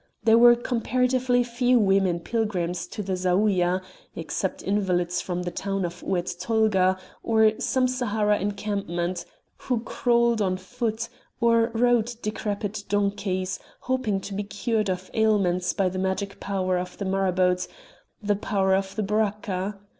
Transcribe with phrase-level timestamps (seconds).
[0.23, 3.81] There were comparatively few women pilgrims to the Zaouïa,
[4.15, 9.25] except invalids from the town of Oued Tolga, or some Sahara encampment,
[9.57, 11.07] who crawled on foot,
[11.39, 16.97] or rode decrepit donkeys, hoping to be cured of ailments by the magic power of
[16.97, 17.67] the marabout,
[18.23, 19.77] the power of the Baraka.